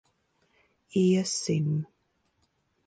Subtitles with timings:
[1.01, 1.69] Iesim.